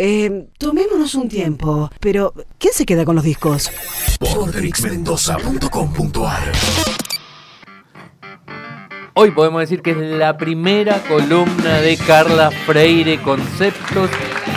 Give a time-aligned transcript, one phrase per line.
[0.00, 3.68] Eh, tomémonos un tiempo, pero ¿quién se queda con los discos?
[4.20, 6.52] Vortexmendoza.com.ar
[9.14, 14.08] Hoy podemos decir que es la primera columna de Carla Freire, conceptos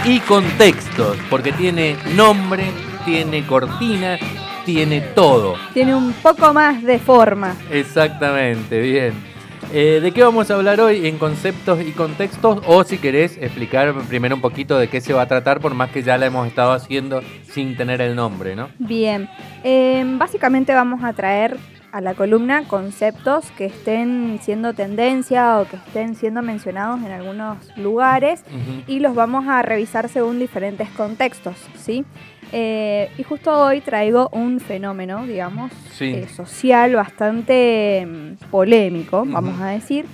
[0.05, 2.65] y contextos, porque tiene nombre,
[3.03, 4.19] tiene cortina,
[4.63, 5.55] tiene todo.
[5.73, 7.55] Tiene un poco más de forma.
[7.71, 9.30] Exactamente, bien.
[9.73, 12.61] Eh, ¿De qué vamos a hablar hoy en conceptos y contextos?
[12.67, 15.89] O si querés explicar primero un poquito de qué se va a tratar, por más
[15.91, 18.67] que ya la hemos estado haciendo sin tener el nombre, ¿no?
[18.79, 19.29] Bien.
[19.63, 21.55] Eh, básicamente vamos a traer
[21.91, 27.57] a la columna conceptos que estén siendo tendencia o que estén siendo mencionados en algunos
[27.77, 28.43] lugares
[28.87, 32.05] y los vamos a revisar según diferentes contextos, ¿sí?
[32.53, 36.05] Eh, y justo hoy traigo un fenómeno, digamos, Sí.
[36.13, 40.05] eh, social bastante mm, polémico, vamos a decir,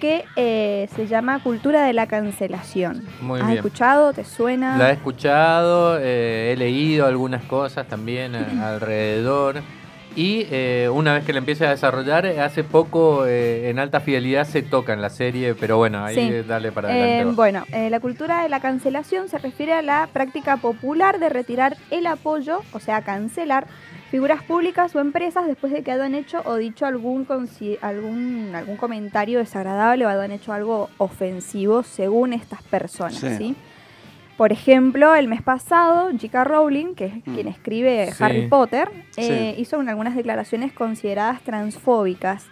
[0.00, 3.02] que eh, se llama cultura de la cancelación.
[3.22, 3.56] Muy ¿Has bien.
[3.58, 4.12] escuchado?
[4.12, 4.76] ¿Te suena?
[4.76, 9.62] La he escuchado, eh, he leído algunas cosas también alrededor.
[10.16, 14.00] Y eh, una vez que la empiece a desarrollar, eh, hace poco eh, en alta
[14.00, 16.20] fidelidad se toca en la serie, pero bueno, ahí Sí.
[16.22, 17.34] eh, dale para adelante.
[17.36, 21.76] bueno, eh, la cultura de la cancelación se refiere a la práctica popular de retirar
[21.90, 23.66] el apoyo, o sea, cancelar
[24.10, 27.26] figuras públicas o empresas después de que hayan hecho o dicho algún,
[27.82, 33.16] algún, algún comentario desagradable o hayan hecho algo ofensivo según estas personas.
[33.18, 33.36] Sí.
[33.36, 33.56] ¿sí?
[34.36, 36.44] Por ejemplo, el mes pasado, J.K.
[36.44, 37.34] Rowling, que es Mm.
[37.34, 38.22] quien escribe Sí.
[38.22, 39.60] Harry Potter, eh, Sí.
[39.62, 42.44] hizo un- algunas declaraciones consideradas transfóbicas.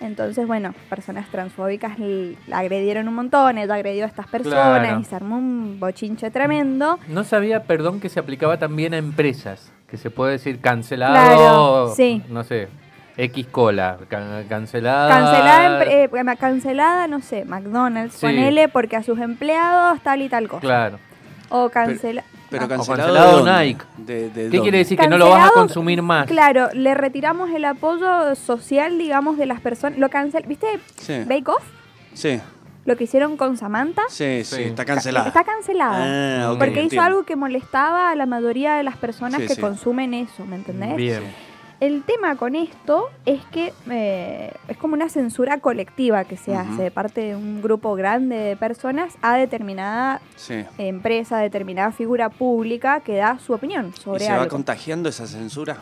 [0.00, 1.98] Entonces, bueno, personas transfóbicas
[2.46, 5.00] la agredieron un montón, ella agredió a estas personas Claro.
[5.00, 6.98] y se armó un bochinche tremendo.
[7.08, 11.92] No sabía, perdón, que se aplicaba también a empresas, que se puede decir cancelado, Claro,
[11.96, 12.22] sí.
[12.28, 12.68] no sé,
[13.16, 15.08] X cola, can- cancelada.
[15.08, 16.08] Cancelada, eh,
[16.38, 18.26] cancelada, no sé, McDonald's, Sí.
[18.26, 20.60] ponele porque a sus empleados tal y tal cosa.
[20.60, 20.98] Claro.
[21.50, 22.24] O cancela...
[22.50, 22.68] Pero Ah.
[22.68, 23.66] cancelado, cancelado de dónde?
[23.66, 23.84] Nike.
[23.98, 24.60] De- de ¿Qué dónde?
[24.60, 24.98] quiere decir?
[24.98, 26.26] Que no lo vas a consumir más.
[26.26, 29.98] Claro, le retiramos el apoyo social, digamos, de las personas.
[29.98, 31.24] Lo cancel ¿Viste Sí.
[31.26, 31.62] Bake Off?
[32.14, 32.40] Sí,
[32.86, 34.00] Lo que hicieron con Samantha.
[34.08, 34.56] sí, Sí.
[34.56, 35.26] sí, está cancelada.
[35.28, 36.52] Está cancelada.
[36.52, 39.60] Ah, porque hizo algo que molestaba a la mayoría de las personas Sí, que sí.
[39.60, 40.96] consumen eso, ¿me entendés?
[40.96, 41.22] Bien.
[41.80, 46.82] El tema con esto es que eh, es como una censura colectiva que se hace
[46.82, 50.64] de parte de un grupo grande de personas a determinada Sí.
[50.76, 55.76] empresa, determinada figura pública que da su opinión ¿Y sobre se va contagiando esa censura?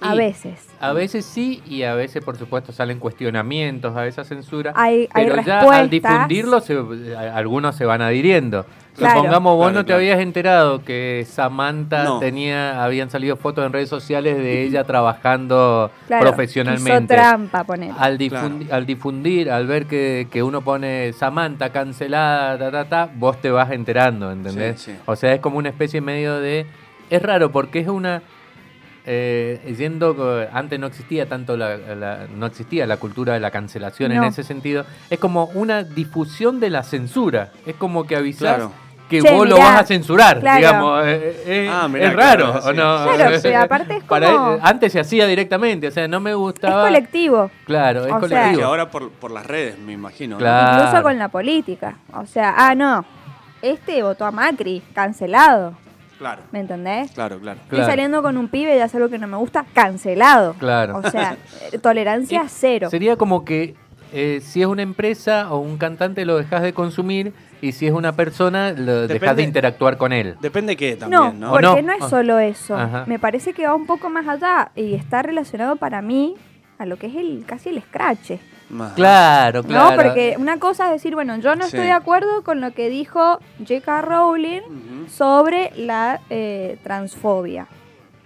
[0.00, 0.66] A Y veces.
[0.80, 4.72] A veces sí y a veces, por supuesto, salen cuestionamientos a esa censura.
[4.74, 5.80] Hay, hay pero ya respuestas.
[5.80, 8.64] al difundirlo, se- a- algunos se van adhiriendo.
[8.96, 9.16] Claro.
[9.20, 9.98] Supongamos vos Claro, no te claro.
[10.00, 12.18] habías enterado que Samantha No.
[12.18, 17.14] tenía, habían salido fotos en redes sociales de ella trabajando Claro, profesionalmente.
[17.14, 17.92] Hizo trampa, poner.
[17.98, 23.10] Al, difundi- al difundir, al ver que, que uno pone Samantha cancelada, ta, ta, ta,
[23.14, 24.80] vos te vas enterando, ¿entendés?
[24.80, 24.98] Sí, sí.
[25.06, 26.66] O sea, es como una especie medio de...
[27.08, 28.22] Es raro porque es una...
[29.04, 34.12] eh, yendo antes no existía tanto la, la- no existía la cultura de la cancelación
[34.12, 38.72] en ese sentido es como una difusión de la censura es como que avisás Claro.
[39.08, 40.56] que Che, vos lo vas a censurar claro.
[40.58, 42.76] digamos eh, eh, Ah, mirá, es raro claro, ¿o sí.
[42.76, 43.14] no?
[43.16, 46.36] Claro, pero aparte es Para- como- antes se hacía directamente o sea no me es
[46.36, 47.50] gustaba colectivo.
[47.66, 48.58] Claro, es O sea- colectivo.
[48.58, 50.36] Que ahora por, por las redes, me imagino.
[50.36, 50.38] ¿no?
[50.38, 50.84] Claro.
[50.84, 51.96] Incluso con la política.
[52.14, 53.04] O sea, ah, no.
[53.60, 55.74] Este votó a Macri, cancelado.
[56.22, 57.10] Claro, ¿Me entendés?
[57.10, 57.58] claro, claro.
[57.64, 57.90] Estoy Claro.
[57.90, 60.54] saliendo con un pibe y hace algo que no me gusta, cancelado.
[60.54, 60.98] Claro.
[60.98, 61.36] O sea,
[61.72, 62.88] eh, tolerancia cero.
[62.90, 63.74] Sería como que
[64.12, 67.92] eh, si es una empresa o un cantante lo dejas de consumir y si es
[67.92, 70.36] una persona lo dejas de Depende- interactuar con él.
[70.40, 71.48] Depende qué también, ¿no?
[71.48, 71.88] ¿O porque no?
[71.88, 72.08] no, es Ah.
[72.08, 72.76] solo eso.
[72.76, 73.02] Ajá.
[73.08, 76.36] Me parece que va un poco más allá y está relacionado para mí
[76.78, 78.32] a lo que es el casi el scratch.
[78.94, 79.90] Claro, claro.
[79.90, 79.96] ¿No?
[80.02, 81.68] Porque una cosa es decir, bueno, yo no Sí.
[81.76, 84.02] estoy de acuerdo con lo que dijo J.K.
[84.02, 87.66] Rowling sobre la eh, transfobia,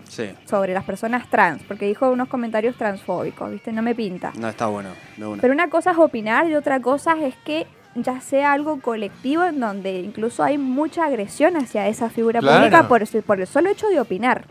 [0.09, 3.73] Sí, sobre las personas trans, porque dijo unos comentarios transfóbicos, ¿viste?
[3.73, 4.33] No me pinta.
[4.39, 4.91] no está bueno.
[5.17, 5.41] de una.
[5.43, 9.59] Pero una cosa es opinar y otra cosa es que ya sea algo colectivo en
[9.61, 12.59] donde incluso hay mucha agresión hacia esa figura Claro.
[12.59, 14.45] pública por, el- por el solo hecho de opinar.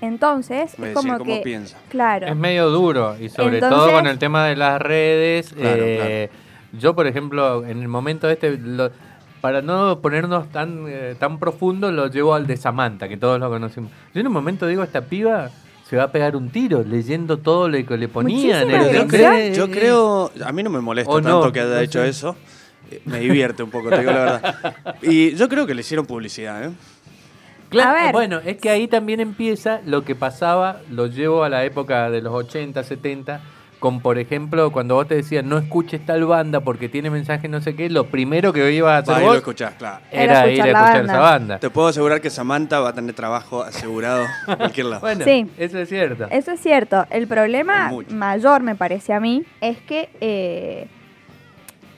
[0.00, 1.40] Entonces, Me es como cómo que...
[1.40, 1.78] piensa.
[1.88, 2.26] Claro.
[2.26, 5.52] Es medio duro y sobre Entonces- todo con el tema de las redes.
[5.52, 6.30] Claro, eh,
[6.78, 8.90] Yo, por ejemplo, en el momento este, lo-
[9.40, 13.48] para no ponernos tan, eh, tan profundo, lo llevo al de Samantha, que todos lo
[13.48, 13.90] conocemos.
[14.12, 15.50] Yo en un momento digo, esta piba
[15.88, 18.68] se va a pegar un tiro leyendo todo lo que le ponían.
[18.68, 21.80] Yo, creo, yo creo, a mí no me molesta O no, tanto que haya no
[21.80, 22.08] hecho sé.
[22.08, 22.36] eso.
[23.04, 24.74] Me divierte un poco, te digo la verdad.
[25.02, 26.70] Y yo creo que le hicieron publicidad, ¿eh?
[27.68, 28.12] Claro, A ver.
[28.12, 32.22] bueno, es que ahí también empieza lo que pasaba, lo llevo a la época de
[32.22, 33.40] los 80, 70,
[33.80, 37.60] con, por ejemplo, cuando vos te decías no escuches tal banda porque tiene mensaje no
[37.60, 39.98] sé qué, lo primero que ibas a hacer Va y lo vos escuchás, claro.
[40.12, 41.12] era, Era ir a escuchar banda.
[41.12, 41.58] esa banda.
[41.58, 45.00] Te puedo asegurar que Samantha va a tener trabajo asegurado en cualquier lado.
[45.00, 45.46] Bueno, Sí.
[45.58, 46.26] eso es cierto.
[46.30, 47.04] Eso es cierto.
[47.10, 50.86] El problema mayor, me parece a mí, es que eh,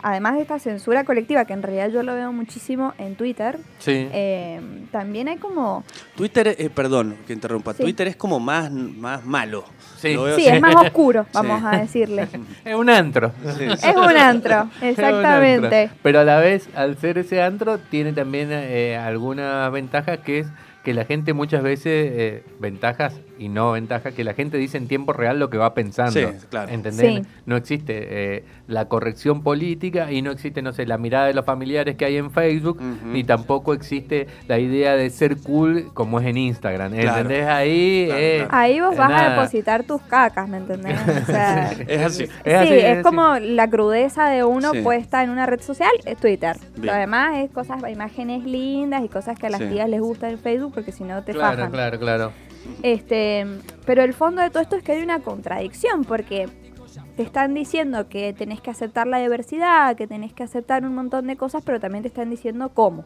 [0.02, 4.08] además de esta censura colectiva, que en realidad yo lo veo muchísimo en Twitter, Sí.
[4.12, 4.60] eh,
[4.90, 5.84] también hay como...
[6.16, 7.82] Twitter, eh, perdón que interrumpa, Sí.
[7.82, 9.64] Twitter es como más, más malo.
[9.96, 10.08] Sí.
[10.16, 11.30] Veo es más oscuro, Sí.
[11.34, 12.28] vamos a decirle.
[12.64, 13.32] Es un antro.
[13.44, 15.76] Es un antro, Es un exactamente.
[15.82, 15.96] antro.
[16.02, 20.46] Pero a la vez, al ser ese antro, tiene también eh, algunas ventajas que es
[20.84, 24.88] que la gente muchas veces, eh, ventajas y no ventajas, que la gente dice en
[24.88, 26.12] tiempo real lo que va pensando.
[26.12, 26.70] Sí, claro.
[26.72, 27.24] ¿Entendés?
[27.26, 27.30] Sí.
[27.46, 27.94] No existe
[28.36, 32.04] eh, la corrección política y no existe, no sé, la mirada de los familiares que
[32.04, 36.92] hay en Facebook, ni tampoco existe la idea de ser cool como es en Instagram.
[36.92, 37.08] Claro.
[37.20, 37.46] ¿Entendés?
[37.46, 38.50] Ahí Claro, eh, claro.
[38.52, 40.96] Ahí vos vas a depositar tus cacas, ¿me entendés?
[41.22, 42.24] O sea, Es así.
[42.24, 43.02] Es sí, así, es, así.
[43.02, 44.80] como la crudeza de uno Sí.
[44.82, 46.56] puesta en una red social, es Twitter.
[46.74, 46.86] Bien.
[46.86, 49.66] Lo demás es cosas, imágenes lindas y cosas que a las Sí.
[49.68, 51.72] tías les gusta en Facebook porque si no te Claro, fajan.
[51.72, 52.32] claro, claro.
[52.82, 53.46] Este,
[53.86, 56.48] pero el fondo de todo esto es que hay una contradicción porque
[57.16, 61.26] te están diciendo que tenés que aceptar la diversidad, que tenés que aceptar un montón
[61.26, 63.04] de cosas, pero también te están diciendo cómo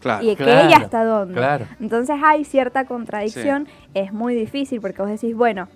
[0.00, 0.24] Claro.
[0.24, 1.34] y claro, qué y hasta dónde.
[1.34, 1.66] claro.
[1.80, 5.68] Entonces hay cierta contradicción, es muy difícil porque vos decís, bueno,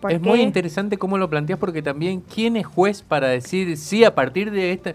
[0.00, 0.28] ¿por Es qué?
[0.28, 4.50] muy interesante cómo lo planteas porque también quién es juez para decir sí a partir
[4.50, 4.94] de esta...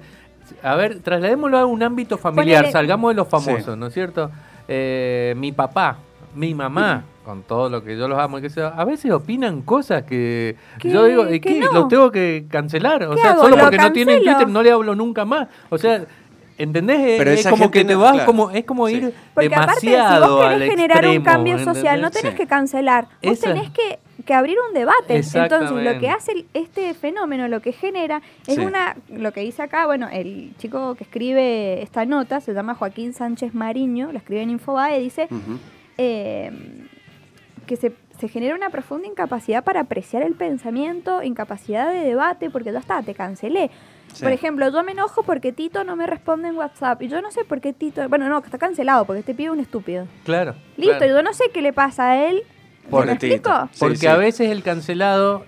[0.63, 3.79] A ver, trasladémoslo a un ámbito familiar, Ponele- salgamos de los famosos, Sí.
[3.79, 4.31] ¿no es cierto?
[4.67, 5.97] Eh, mi papá,
[6.35, 9.61] mi mamá, con todo lo que yo los amo y que sea, a veces opinan
[9.61, 11.59] cosas que yo digo, ¿y que qué?
[11.59, 11.71] no.
[11.73, 13.03] ¿Los tengo que cancelar?
[13.03, 13.43] O ¿Qué sea, hago?
[13.43, 14.23] solo ¿Lo porque no tienen?
[14.23, 15.47] Twitter no le hablo nunca más.
[15.69, 16.05] O sea,
[16.57, 17.17] ¿entendés?
[17.17, 18.25] Pero es como que te no- vas, claro.
[18.27, 18.95] como, es como Sí.
[18.95, 22.31] ir Porque aparte, si demasiado vos al querés generar un extremo, cambio social, no tenés
[22.31, 22.37] Sí.
[22.37, 25.15] que cancelar, vos Esa- tenés que, que abrir un debate.
[25.33, 28.61] Entonces, lo que hace este fenómeno, lo que genera, es Sí.
[28.61, 33.13] una, lo que dice acá, bueno, el chico que escribe esta nota se llama Joaquín
[33.13, 35.27] Sánchez Mariño, lo escribe en Infobae, dice.
[36.03, 36.51] Eh,
[37.67, 42.71] que se, se genera una profunda incapacidad para apreciar el pensamiento, incapacidad de debate, porque
[42.71, 43.69] ya está, te cancelé.
[44.13, 44.23] Sí.
[44.23, 47.01] Por ejemplo, yo me enojo porque Tito no me responde en WhatsApp.
[47.03, 48.09] Y yo no sé por qué Tito.
[48.09, 50.05] Bueno, no, que está cancelado porque este pibe es un estúpido.
[50.25, 50.55] Claro.
[50.75, 51.13] Listo, claro.
[51.15, 52.41] yo no sé qué le pasa a él.
[52.89, 53.25] Por ¿Me Tito.
[53.35, 53.69] explico?
[53.71, 54.07] Sí, Porque sí.
[54.07, 55.45] a veces el cancelado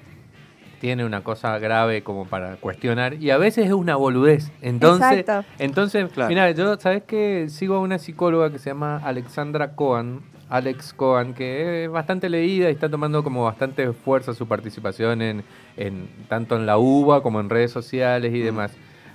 [0.80, 4.52] tiene una cosa grave como para cuestionar y a veces es una boludez.
[4.62, 5.48] Entonces, Exacto.
[5.60, 6.30] entonces Claro.
[6.30, 11.34] mira, yo sabes que sigo a una psicóloga que se llama Alexandra Cohen, Alex Cohen,
[11.34, 15.44] que es bastante leída y está tomando como bastante fuerza su participación en,
[15.78, 18.46] en tanto en la UBA como en redes sociales y Mm.
[18.46, 18.72] demás.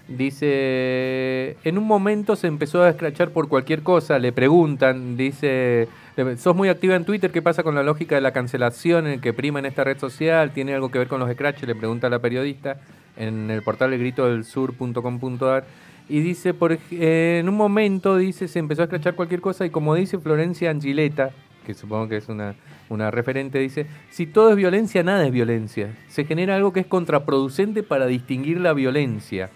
[0.08, 5.86] Dice, en un momento se empezó a escrachar por cualquier cosa, le preguntan, dice,
[6.38, 9.20] sos muy activa en Twitter, ¿qué pasa con la lógica de la cancelación en el
[9.20, 10.50] que prima en esta red social?
[10.52, 11.68] ¿Tiene algo que ver con los scratches?
[11.68, 12.78] Le pregunta a la periodista
[13.18, 15.64] en el portal elgritodelsur.com.ar
[16.08, 19.70] y dice, por, eh, en un momento, dice, se empezó a escrachar cualquier cosa y
[19.70, 21.30] como dice Florencia Angileta,
[21.66, 22.54] que supongo que es una,
[22.88, 25.94] una referente, dice, si todo es violencia, nada es violencia.
[26.08, 29.50] Se genera algo que es contraproducente para distinguir la violencia.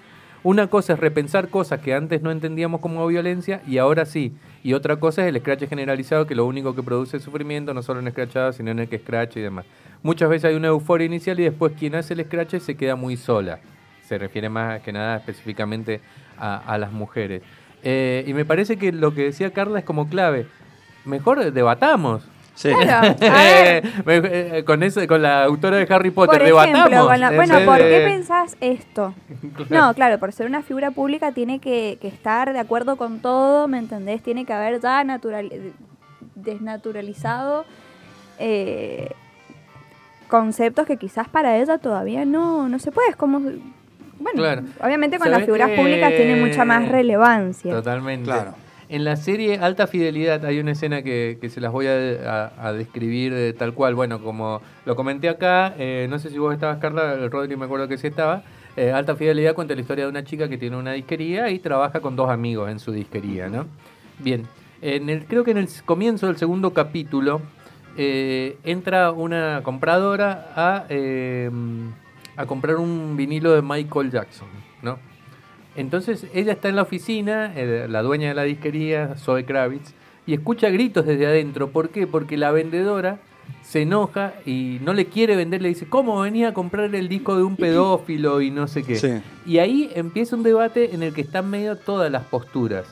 [0.45, 4.33] Una cosa es repensar cosas que antes no entendíamos como violencia y ahora sí.
[4.65, 7.83] Y otra cosa es el scratch generalizado que lo único que produce es sufrimiento, no
[7.83, 9.65] solo en scratchado, sino en el que scratch y demás.
[10.03, 13.17] Muchas veces hay una euforia inicial y después quien hace el scratch se queda muy
[13.17, 13.61] sola.
[14.03, 16.01] Se refiere más que nada específicamente
[16.39, 17.43] a, a las mujeres.
[17.83, 20.47] Eh, y me parece que lo que decía Carla es como clave.
[21.05, 22.23] Mejor debatamos.
[22.55, 22.71] Sí.
[22.71, 23.17] Claro.
[24.05, 24.21] Me-
[24.59, 27.09] eh, con, eso, con la autora de Harry Potter, Por ejemplo, debatamos.
[27.09, 29.15] con la- En bueno, ¿por qué pensás esto?
[29.69, 29.87] Claro.
[29.89, 33.69] No, claro, por ser una figura pública tiene que, que estar de acuerdo con todo,
[33.69, 34.23] ¿me entendés?
[34.23, 35.51] Tiene que haber ya natural,
[36.35, 37.65] desnaturalizado
[38.39, 39.11] eh,
[40.29, 43.09] conceptos que quizás para ella todavía no, no se puede.
[43.11, 43.41] Es como,
[44.23, 44.63] bueno, Claro.
[44.81, 47.73] obviamente con ¿Sabés las figuras que- públicas tiene mucha más relevancia.
[47.75, 48.25] Totalmente.
[48.25, 48.55] Claro.
[48.89, 51.95] En la serie Alta Fidelidad hay una escena que, que se las voy a,
[52.57, 53.95] a- a describir de tal cual.
[53.95, 57.65] Bueno, como lo comenté acá, eh, no sé si vos estabas, Carla, el Rodri me
[57.65, 58.43] acuerdo que sí estaba.
[58.77, 62.01] Eh, Alta Fidelidad cuenta la historia de una chica que tiene una disquería y trabaja
[62.01, 63.67] con dos amigos en su disquería, ¿no?
[64.19, 64.47] Bien,
[64.83, 67.41] en el, creo que en el comienzo del segundo capítulo
[67.97, 71.51] eh, entra una compradora a, eh,
[72.37, 74.49] a comprar un vinilo de Michael Jackson,
[74.83, 74.99] ¿no?
[75.75, 79.95] Entonces ella está en la oficina, eh, la dueña de la disquería, Zoe Kravitz,
[80.27, 81.71] y escucha gritos desde adentro.
[81.71, 82.07] ¿Por qué?
[82.07, 83.21] Porque la vendedora
[83.63, 87.37] se enoja y no le quiere vender, le dice, ¿cómo venía a comprar el disco
[87.37, 88.97] de un pedófilo y no sé qué?
[88.97, 89.21] Sí.
[89.47, 92.87] Y ahí empieza un debate en el que están medio todas las posturas.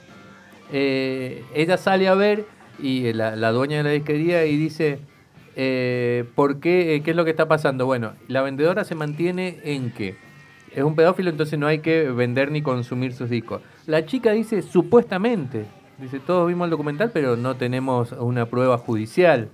[0.73, 2.47] Eh, ella sale a ver
[2.79, 5.01] y la, la dueña de la disquería y dice,
[5.63, 7.85] eh, ¿por qué, eh, ¿qué es lo que está pasando?
[7.85, 10.17] Bueno, la vendedora se mantiene en que
[10.75, 13.61] es un pedófilo, entonces no hay que vender ni consumir sus discos.
[13.87, 15.67] La chica dice supuestamente,
[15.99, 19.51] dice, todos vimos el documental, pero no tenemos una prueba judicial.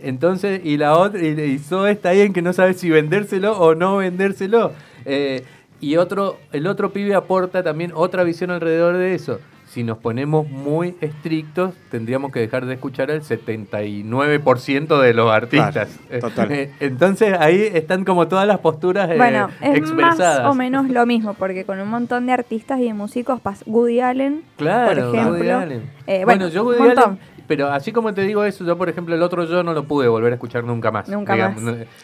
[0.00, 3.58] Entonces, y la otra, y, y Zoe está ahí en que no sabe si vendérselo
[3.58, 4.70] o no vendérselo.
[5.04, 5.42] Eh,
[5.80, 9.40] y otro, el otro pibe aporta también otra visión alrededor de eso.
[9.72, 15.98] Si nos ponemos muy estrictos, tendríamos que dejar de escuchar al 79% de los artistas.
[16.08, 16.52] Claro, total.
[16.52, 20.42] Eh, Entonces ahí están como todas las posturas eh, Bueno, es expresadas.
[20.42, 24.00] más o menos lo mismo, porque con un montón de artistas y de músicos, Woody
[24.00, 25.38] Allen, Claro, por ejemplo.
[25.38, 25.90] Woody Allen.
[26.06, 27.04] eh, bueno, bueno, yo Woody montón.
[27.04, 29.84] Allen, pero así como te digo eso, yo por ejemplo el otro yo no lo
[29.84, 31.08] pude volver a escuchar nunca más.
[31.08, 31.54] Nunca más.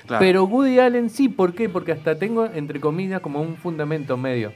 [0.06, 0.20] Claro.
[0.20, 1.68] Pero Woody Allen sí, ¿por qué?
[1.68, 4.52] Porque hasta tengo, entre comillas, como un fundamento medio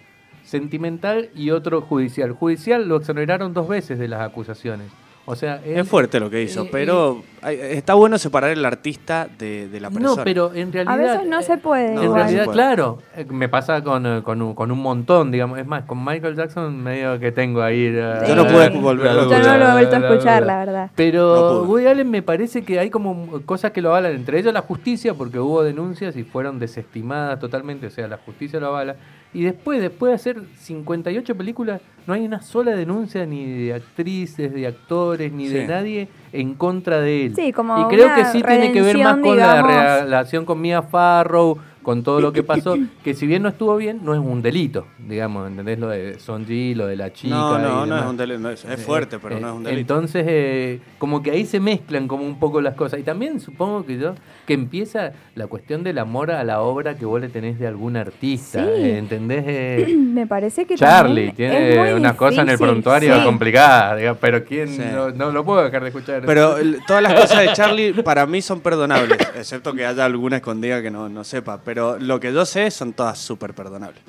[0.53, 2.33] sentimental y otro judicial.
[2.33, 4.89] Judicial lo exoneraron dos veces de las acusaciones.
[5.25, 8.65] O sea, él- Es fuerte lo que hizo, eh, pero hay- está bueno separar el
[8.65, 10.17] artista de, de la persona.
[10.17, 10.95] No, pero en realidad...
[10.95, 11.95] A veces no se puede.
[11.95, 12.21] No, En igual.
[12.23, 12.55] realidad, puede.
[12.57, 15.61] claro, eh, me pasa con, eh, con, un, con un montón, digamos.
[15.61, 17.85] Es más, con Michael Jackson medio que tengo ahí...
[17.95, 20.87] eh, Yo no pude volverlo a Yo no lo he vuelto a escuchar, la verdad.
[20.87, 21.63] No Pero.
[21.65, 25.15] Woody Allen me parece que hay como cosas que lo avalan, entre ellas la justicia,
[25.15, 28.97] porque hubo denuncias y fueron desestimadas totalmente, o sea, la justicia lo avala.
[29.35, 34.53] Y después, después de hacer 58 películas, no hay una sola denuncia ni de actrices,
[34.53, 37.35] de actores, ni de nadie en contra de él.
[37.35, 40.61] Sí, como y creo una que sí tiene que ver más con la relación con
[40.61, 44.21] Mia Farrow, con todo lo que pasó, que si bien no estuvo bien, no es
[44.21, 45.79] un delito, digamos, ¿entendés?
[45.79, 47.35] Lo de Sonji, lo de la chica.
[47.35, 48.39] no, y no, no es un delito.
[48.41, 49.81] no es, es fuerte, pero Eh, no es un delito.
[49.81, 53.01] Entonces, eh, como que ahí se mezclan como un poco las cosas.
[53.01, 54.15] Y también supongo que yo,
[54.47, 57.97] que empieza la cuestión del amor a la obra que vos le tenés de algún
[57.97, 58.63] artista.
[58.65, 58.71] Sí.
[58.71, 59.45] eh, ¿Entendés?
[59.47, 63.25] Eh, Me parece que Charlie tiene muy unas cosas en el prontuario sí.
[63.25, 64.83] complicadas, digamos, pero ¿quién Sí.
[64.93, 66.23] no, no lo puedo dejar de escuchar?
[66.27, 70.37] Pero el- todas las cosas de Charlie para mí son perdonables, excepto que haya alguna
[70.37, 71.61] escondida que no, no sepa.
[71.65, 74.01] Pero lo que yo sé son todas súper perdonables.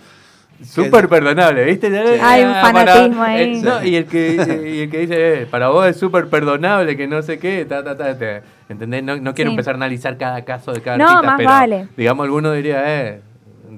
[0.64, 1.90] Súper perdonable, ¿viste?
[1.90, 2.20] Sí.
[2.22, 3.62] Hay un ah, fanatismo para- ahí.
[3.62, 4.34] no, y el que,
[4.68, 7.84] y el que dice, eh, para vos es súper perdonable, que no sé qué, ta,
[7.84, 9.04] ta, ta, te- ¿entendés?
[9.04, 9.54] No, no quiero Sí.
[9.56, 11.88] empezar a analizar cada caso de cada No, artista, más pero vale.
[11.98, 13.22] digamos alguno diría, eh,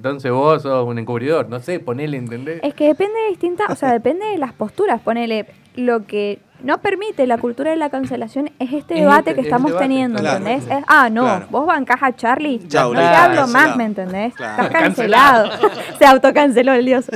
[0.10, 2.60] entonces vos sos un encubridor, no sé, ponele, ¿entendés?
[2.64, 5.02] Es que depende de distintas, o sea, depende de las posturas.
[5.02, 9.42] Ponele, lo que no permite la cultura de la cancelación es este Es debate este-
[9.42, 10.38] que estamos debate, teniendo, claro.
[10.38, 10.70] ¿entendés?
[10.72, 11.48] Es, ah, no, Claro.
[11.50, 14.34] vos bancás a Charlie, Ya, no te hablo más, ¿me entendés?
[14.36, 14.64] Claro.
[14.64, 15.52] Estás cancelado.
[16.00, 17.06] Se autocanceló el dios.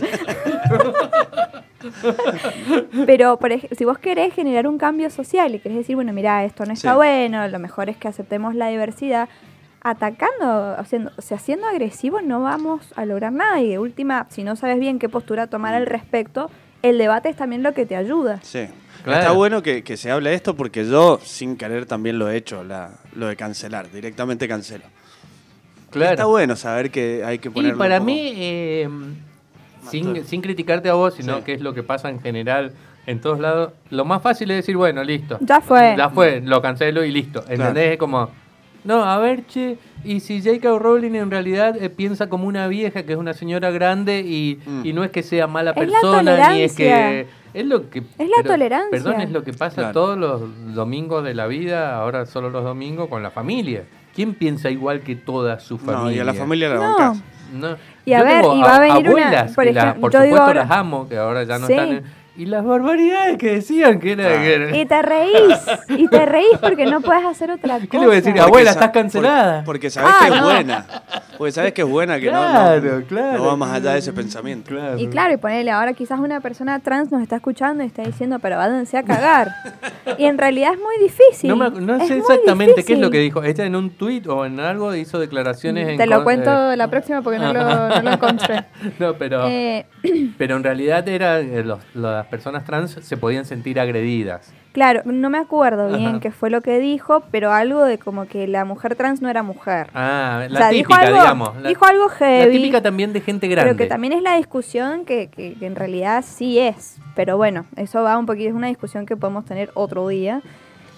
[3.06, 6.66] Pero por si vos querés generar un cambio social y querés decir, bueno, mira, esto
[6.66, 6.96] no está Sí.
[6.98, 9.30] bueno, lo mejor es que aceptemos la diversidad,
[9.82, 13.62] atacando, haciendo, o sea, siendo agresivo no vamos a lograr nada.
[13.62, 16.50] Y de última, si no sabes bien qué postura tomar al respecto,
[16.82, 18.40] el debate es también lo que te ayuda.
[18.42, 18.68] Sí.
[19.04, 19.20] Claro.
[19.22, 22.36] Está bueno que, que se hable de esto porque yo, sin querer, también lo he
[22.36, 23.90] hecho, la, lo de cancelar.
[23.92, 24.84] Directamente cancelo.
[25.90, 26.12] Claro.
[26.12, 28.90] Está bueno saber que hay que Y ponerlo para un poco- mí, eh,
[29.90, 31.44] sin, sin criticarte a vos, sino Sí.
[31.44, 32.74] que es lo que pasa en general
[33.08, 35.38] en todos lados, lo más fácil es decir, bueno, listo.
[35.42, 35.96] Ya fue.
[35.98, 37.44] Ya fue, lo cancelo y listo.
[37.48, 37.94] ¿Entendés?
[37.94, 38.30] Es como,
[38.84, 40.80] no, a ver, che, y si J.K.
[40.80, 44.86] Rowling en realidad eh, piensa como una vieja, que es una señora grande y, Mm.
[44.86, 47.28] y no es que sea mala Es la persona, ni es que...
[47.54, 48.04] Es lo que...
[48.20, 48.90] Es la tolerancia.
[48.92, 49.94] Perdón, es lo que pasa Claro.
[49.94, 53.86] todos los domingos de la vida, ahora solo los domingos, con la familia.
[54.14, 56.04] ¿Quién piensa igual que toda su familia?
[56.04, 56.82] No, y a la familia la No.
[56.82, 57.24] bancás.
[57.54, 57.76] No.
[58.06, 60.12] Y a Yo ver, tengo y va a venir una- abuelas, por la- ejemplo, por
[60.14, 61.74] yo digo supuesto ahora- las amo, que ahora ya no Sí.
[61.74, 61.90] están.
[61.90, 62.04] en-
[62.40, 64.24] y las barbaridades que decían que era.
[64.28, 64.42] Claro.
[64.42, 67.88] que era- Y te reís, y te reís porque no puedes hacer otra cosa.
[67.92, 68.32] ¿Qué le voy a decir?
[68.32, 69.64] Porque Abuela, estás cancelada.
[69.66, 70.48] Porque, porque sabes Ah, que es no.
[70.48, 70.86] buena.
[71.38, 73.38] Porque sabes que es buena, que no- Claro, no, claro.
[73.38, 74.72] no va más allá de ese pensamiento.
[74.72, 74.98] Claro.
[74.98, 78.40] Y claro, y ponele, ahora quizás una persona trans nos está escuchando y está diciendo,
[78.40, 79.50] pero váyanse a cagar.
[80.18, 81.50] y en realidad es muy difícil.
[81.50, 83.44] No, me no sé exactamente qué es lo que dijo.
[83.44, 86.88] Ella en un tuit o en algo hizo declaraciones en Te lo cuento eh, la
[86.90, 88.64] próxima porque no lo, no lo encontré.
[89.00, 89.86] no, pero, Eh,
[90.38, 94.54] pero en realidad era eh, los- las personas trans se podían sentir agredidas.
[94.72, 96.20] claro, no me acuerdo bien Ajá.
[96.20, 99.44] qué fue lo que dijo, pero algo de como que la mujer trans no era
[99.44, 99.88] mujer.
[99.94, 101.62] Ah, la o sea, dijo típica, algo, digamos.
[101.62, 102.52] La, dijo algo la heavy.
[102.58, 103.70] típica también de gente grande.
[103.74, 106.98] Pero que también es la discusión que, que- que en realidad sí es.
[107.16, 110.42] Pero bueno, eso va un poquito, es una discusión que podemos tener otro día.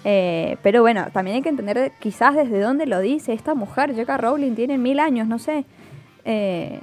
[0.04, 3.92] Eh, pero bueno, también hay que entender quizás desde dónde lo dice esta mujer.
[3.92, 4.18] J.K.
[4.18, 5.64] Rowling tiene mil años, no sé.
[6.26, 6.80] Eh,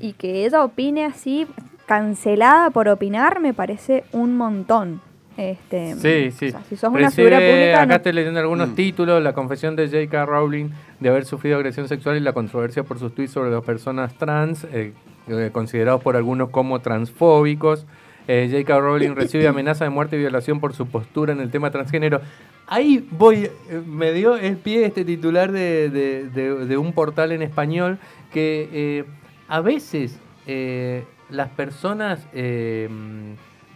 [0.00, 1.46] y que ella opine así,
[1.88, 5.00] cancelada por opinar, me parece un montón.
[5.38, 6.48] Este, Sí, sí.
[6.48, 8.74] o sea, si sos una figura pública, Acá no- estoy leyendo algunos Mm.
[8.74, 9.22] títulos.
[9.22, 10.26] La confesión de J.K.
[10.26, 10.68] Rowling
[11.00, 14.64] de haber sufrido agresión sexual y la controversia por sus tweets sobre las personas trans,
[14.64, 14.92] eh,
[15.28, 17.86] eh, considerados por algunos como transfóbicos.
[18.30, 18.78] eh, J.K.
[18.80, 22.20] Rowling recibe amenaza de muerte y violación por su postura en el tema transgénero.
[22.66, 23.48] Ahí voy,
[23.86, 27.98] me dio el pie este titular de, de- de- de un portal en español
[28.30, 29.04] que eh,
[29.48, 32.88] a veces eh, las personas, eh,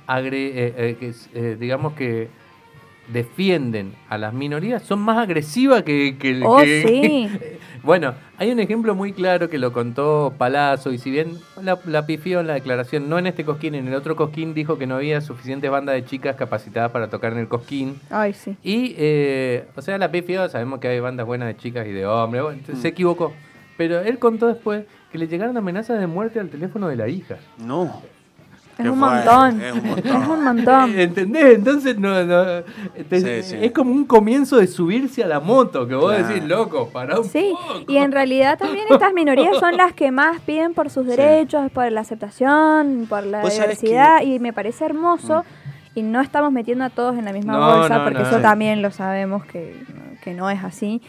[0.06, 2.28] agre- eh, eh, que eh, digamos que
[3.08, 6.16] defienden a las minorías son más agresivas que...
[6.18, 7.58] que- Oh, que- sí.
[7.82, 12.06] bueno, hay un ejemplo muy claro que lo contó Palazzo y si bien la, la
[12.06, 14.94] pifió en la declaración, no en este cosquín, en el otro cosquín dijo que no
[14.96, 17.96] había suficientes bandas de chicas capacitadas para tocar en el cosquín.
[18.08, 18.56] Ay, sí.
[18.62, 22.06] Y, eh, o sea, la pifió, sabemos que hay bandas buenas de chicas y de
[22.06, 23.32] hombres, bueno, se equivocó.
[23.76, 27.36] Pero él contó después que le llegaron amenazas de muerte al teléfono de la hija.
[27.58, 28.02] No.
[28.78, 29.60] Es un montón.
[29.60, 30.06] es un montón.
[30.22, 30.90] Es un montón.
[30.98, 31.54] ¿Entendés?
[31.56, 32.62] Entonces no, no,
[33.08, 33.56] te- Sí, sí.
[33.60, 36.26] es como un comienzo de subirse a la moto, que vos Claro.
[36.28, 37.92] decís, loco, pará un Sí, poco.
[37.92, 41.92] y en realidad también estas minorías son las que más piden por sus derechos, por
[41.92, 45.44] la aceptación, por la diversidad, y me parece hermoso.
[45.94, 48.26] Y no estamos metiendo a todos en la misma No, bolsa, no, porque no.
[48.26, 48.42] eso Sí.
[48.42, 49.76] también lo sabemos que,
[50.24, 51.02] que no es así.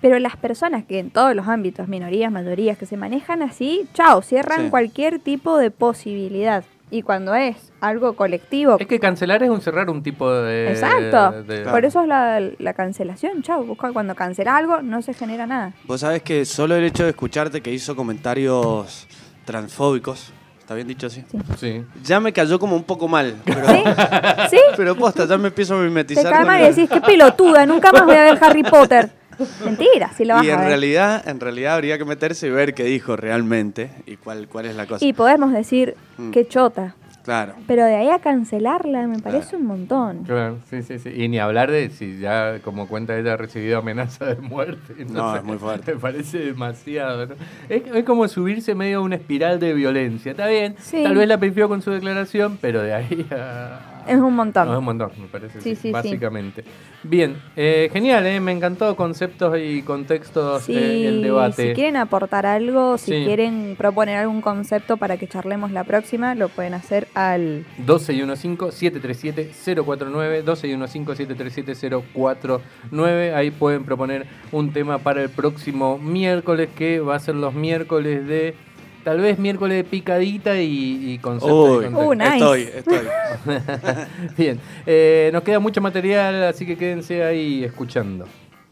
[0.00, 4.22] Pero las personas que en todos los ámbitos, minorías, mayorías, que se manejan así, chao,
[4.22, 4.70] cierran Sí.
[4.70, 6.64] cualquier tipo de posibilidad.
[6.90, 10.70] Y cuando es algo colectivo, Es que cancelar es un cerrar un tipo de...
[10.70, 13.62] exacto, de- por eso es la, la cancelación, chao.
[13.64, 15.74] Busca- Cuando cancela algo, no se genera nada.
[15.84, 19.06] Vos sabés que solo el hecho de escucharte que hizo comentarios
[19.44, 21.24] transfóbicos, ¿está bien dicho así?
[21.58, 21.84] Sí.
[22.04, 23.34] Ya me cayó como un poco mal.
[23.44, 23.82] Pero, ¿Sí?
[24.50, 24.58] ¿Sí?
[24.76, 26.32] pero posta, ya me empiezo a Te mimetizar.
[26.32, 29.10] cae mal y decís, qué pelotuda, nunca más voy a ver Harry Potter.
[29.64, 30.68] Mentira, si lo vas Y a en ver.
[30.68, 34.76] realidad, en realidad habría que meterse y ver qué dijo realmente y cuál, cuál es
[34.76, 35.04] la cosa.
[35.04, 36.30] Y podemos decir, Mm.
[36.32, 36.94] qué chota.
[37.24, 37.52] Claro.
[37.66, 39.58] Pero de ahí a cancelarla me parece Claro.
[39.58, 40.24] un montón.
[40.24, 41.10] Claro, sí, sí, sí.
[41.14, 45.04] Y ni hablar de si ya, como cuenta ella, ha recibido amenaza de muerte.
[45.10, 45.92] No, es muy fuerte.
[45.94, 47.26] Me parece demasiado.
[47.26, 47.34] ¿no?
[47.68, 50.30] Es, es como subirse medio a una espiral de violencia.
[50.30, 51.02] Está bien, Sí.
[51.02, 53.97] tal vez la pifió con su declaración, pero de ahí a...
[54.08, 54.66] Es un montón.
[54.66, 55.90] No, es un montón, me parece, Sí, sí, sí, sí.
[55.92, 56.64] básicamente.
[57.02, 61.68] Bien, eh, genial, eh, me encantó conceptos y contextos Sí, eh, el debate.
[61.68, 66.48] si quieren aportar algo, si quieren proponer algún concepto para que charlemos la próxima, lo
[66.48, 73.34] pueden hacer al 12 y 737-049, 12 y 737-049.
[73.34, 78.26] Ahí pueden proponer un tema para el próximo miércoles, que va a ser los miércoles
[78.26, 78.54] de.
[79.04, 81.84] Tal vez miércoles de picadita y, y conceptos.
[81.84, 82.06] y Uy, contextos.
[82.06, 82.78] Uh, nice.
[82.78, 83.08] estoy, estoy.
[84.36, 88.26] Bien, eh, nos queda mucho material, así que quédense ahí escuchando.